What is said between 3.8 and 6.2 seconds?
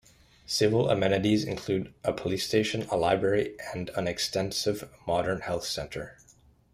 an extensive modern health centre.